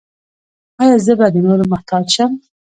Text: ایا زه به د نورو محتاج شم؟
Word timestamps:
ایا 0.81 0.97
زه 1.05 1.13
به 1.19 1.27
د 1.33 1.35
نورو 1.45 1.63
محتاج 1.71 2.05
شم؟ 2.15 2.31